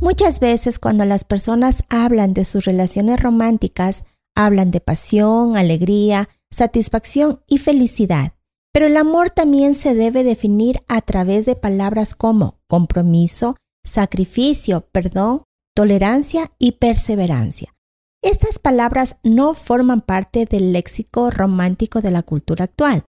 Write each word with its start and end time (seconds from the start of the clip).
Muchas 0.00 0.40
veces 0.40 0.78
cuando 0.78 1.04
las 1.04 1.24
personas 1.24 1.84
hablan 1.90 2.32
de 2.32 2.46
sus 2.46 2.64
relaciones 2.64 3.22
románticas, 3.22 4.04
hablan 4.34 4.70
de 4.70 4.80
pasión, 4.80 5.58
alegría, 5.58 6.30
satisfacción 6.50 7.42
y 7.46 7.58
felicidad. 7.58 8.32
Pero 8.72 8.86
el 8.86 8.96
amor 8.96 9.28
también 9.28 9.74
se 9.74 9.94
debe 9.94 10.24
definir 10.24 10.82
a 10.88 11.02
través 11.02 11.44
de 11.44 11.54
palabras 11.54 12.14
como 12.14 12.60
compromiso, 12.66 13.56
sacrificio, 13.84 14.88
perdón, 14.90 15.42
tolerancia 15.74 16.50
y 16.58 16.72
perseverancia. 16.72 17.74
Estas 18.22 18.58
palabras 18.58 19.16
no 19.22 19.52
forman 19.52 20.00
parte 20.00 20.46
del 20.46 20.72
léxico 20.72 21.30
romántico 21.30 22.00
de 22.00 22.10
la 22.10 22.22
cultura 22.22 22.64
actual, 22.64 23.04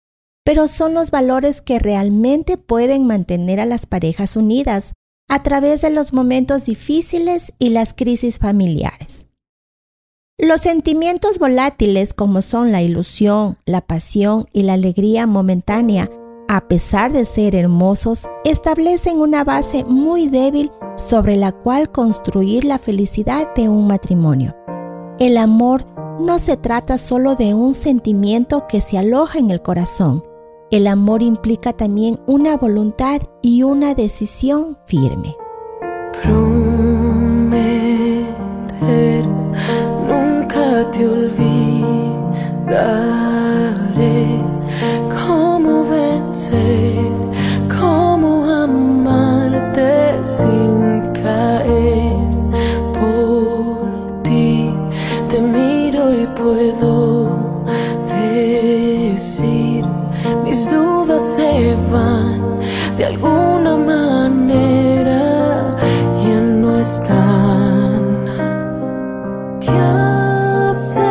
pero 0.43 0.67
son 0.67 0.95
los 0.95 1.11
valores 1.11 1.61
que 1.61 1.77
realmente 1.77 2.57
pueden 2.57 3.05
mantener 3.05 3.59
a 3.59 3.65
las 3.65 3.85
parejas 3.85 4.35
unidas 4.35 4.93
a 5.29 5.43
través 5.43 5.81
de 5.81 5.91
los 5.91 6.11
momentos 6.11 6.65
difíciles 6.65 7.53
y 7.59 7.69
las 7.69 7.93
crisis 7.93 8.39
familiares. 8.39 9.27
Los 10.37 10.61
sentimientos 10.61 11.37
volátiles 11.37 12.13
como 12.13 12.41
son 12.41 12.71
la 12.71 12.81
ilusión, 12.81 13.57
la 13.65 13.81
pasión 13.81 14.47
y 14.53 14.63
la 14.63 14.73
alegría 14.73 15.27
momentánea, 15.27 16.09
a 16.47 16.67
pesar 16.67 17.11
de 17.11 17.25
ser 17.25 17.55
hermosos, 17.55 18.23
establecen 18.45 19.19
una 19.19 19.43
base 19.43 19.83
muy 19.83 20.29
débil 20.29 20.71
sobre 20.97 21.35
la 21.35 21.51
cual 21.51 21.91
construir 21.91 22.63
la 22.63 22.79
felicidad 22.79 23.53
de 23.53 23.69
un 23.69 23.87
matrimonio. 23.87 24.55
El 25.19 25.37
amor 25.37 25.85
no 26.19 26.39
se 26.39 26.57
trata 26.57 26.97
solo 26.97 27.35
de 27.35 27.53
un 27.53 27.73
sentimiento 27.73 28.65
que 28.67 28.81
se 28.81 28.97
aloja 28.97 29.39
en 29.39 29.51
el 29.51 29.61
corazón, 29.61 30.23
el 30.71 30.87
amor 30.87 31.23
implica 31.23 31.73
también 31.73 32.19
una 32.27 32.55
voluntad 32.55 33.21
y 33.41 33.63
una 33.63 33.95
decisión 33.95 34.77
firme. 34.85 35.35
Prometer, 36.21 36.45
nunca 40.07 40.91
te 40.91 41.07
olvidaré 41.07 41.49
cómo 45.25 45.89
vencer, 45.89 46.97
cómo 47.79 48.45
amarte 48.45 50.23
sin 50.23 51.11
caer. 51.13 52.13
Por 52.93 54.21
ti 54.21 54.69
te 55.29 55.41
miro 55.41 56.13
y 56.13 56.27
puedo 56.27 57.49
de 62.97 63.05
alguna 63.05 63.77
manera 63.77 65.21
ya 66.21 66.39
no 66.39 66.79
están. 66.79 68.25
Te 69.59 69.69
acercaste. 69.69 71.09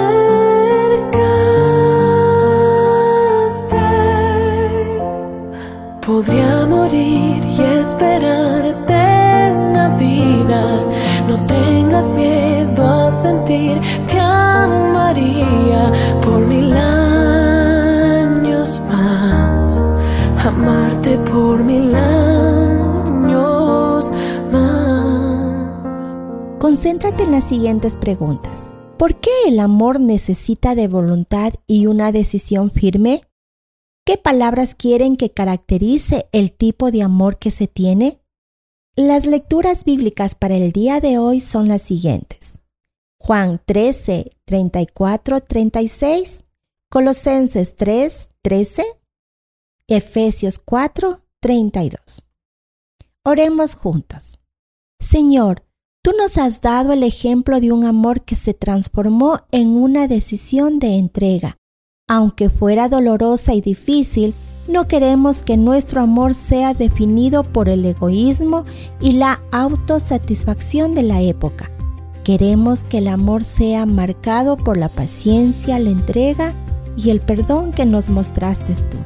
Podría 6.06 6.66
morir 6.66 7.44
y 7.44 7.60
esperarte 7.80 9.52
una 9.52 9.88
vida. 9.96 10.62
No 11.28 11.36
tengas 11.46 12.12
miedo 12.14 12.86
a 12.86 13.10
sentir, 13.10 13.80
te 14.10 14.18
amarte 20.48 21.16
por 21.18 21.62
mil 21.62 21.94
años 21.94 23.30
más. 24.50 26.02
Concéntrate 26.58 27.24
en 27.24 27.32
las 27.32 27.44
siguientes 27.44 27.96
preguntas. 27.96 28.70
¿Por 28.98 29.20
qué 29.20 29.30
el 29.46 29.60
amor 29.60 30.00
necesita 30.00 30.74
de 30.74 30.88
voluntad 30.88 31.52
y 31.66 31.86
una 31.86 32.12
decisión 32.12 32.70
firme? 32.70 33.20
¿Qué 34.04 34.16
palabras 34.16 34.74
quieren 34.74 35.16
que 35.16 35.30
caracterice 35.30 36.28
el 36.32 36.50
tipo 36.52 36.90
de 36.90 37.02
amor 37.02 37.38
que 37.38 37.50
se 37.50 37.66
tiene? 37.66 38.22
Las 38.96 39.26
lecturas 39.26 39.84
bíblicas 39.84 40.34
para 40.34 40.56
el 40.56 40.72
día 40.72 41.00
de 41.00 41.18
hoy 41.18 41.40
son 41.40 41.68
las 41.68 41.82
siguientes. 41.82 42.58
Juan 43.20 43.60
13, 43.66 44.32
34, 44.46 45.42
36, 45.42 46.44
Colosenses 46.90 47.76
3, 47.76 48.30
13, 48.40 48.97
Efesios 49.90 50.60
4, 50.62 51.22
32. 51.40 52.26
Oremos 53.24 53.74
juntos. 53.74 54.38
Señor, 55.00 55.64
tú 56.04 56.10
nos 56.20 56.36
has 56.36 56.60
dado 56.60 56.92
el 56.92 57.02
ejemplo 57.02 57.58
de 57.58 57.72
un 57.72 57.86
amor 57.86 58.20
que 58.20 58.34
se 58.34 58.52
transformó 58.52 59.40
en 59.50 59.68
una 59.68 60.06
decisión 60.06 60.78
de 60.78 60.98
entrega. 60.98 61.56
Aunque 62.06 62.50
fuera 62.50 62.90
dolorosa 62.90 63.54
y 63.54 63.62
difícil, 63.62 64.34
no 64.68 64.86
queremos 64.88 65.42
que 65.42 65.56
nuestro 65.56 66.02
amor 66.02 66.34
sea 66.34 66.74
definido 66.74 67.42
por 67.42 67.70
el 67.70 67.86
egoísmo 67.86 68.64
y 69.00 69.12
la 69.12 69.40
autosatisfacción 69.52 70.94
de 70.94 71.04
la 71.04 71.22
época. 71.22 71.70
Queremos 72.24 72.84
que 72.84 72.98
el 72.98 73.08
amor 73.08 73.42
sea 73.42 73.86
marcado 73.86 74.58
por 74.58 74.76
la 74.76 74.90
paciencia, 74.90 75.78
la 75.78 75.88
entrega 75.88 76.52
y 76.94 77.08
el 77.08 77.22
perdón 77.22 77.72
que 77.72 77.86
nos 77.86 78.10
mostraste 78.10 78.74
tú. 78.74 78.98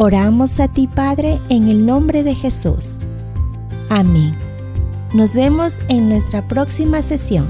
Oramos 0.00 0.60
a 0.60 0.68
ti, 0.68 0.86
Padre, 0.86 1.40
en 1.48 1.66
el 1.66 1.84
nombre 1.84 2.22
de 2.22 2.32
Jesús. 2.32 2.98
Amén. 3.88 4.32
Nos 5.12 5.34
vemos 5.34 5.80
en 5.88 6.08
nuestra 6.08 6.46
próxima 6.46 7.02
sesión. 7.02 7.48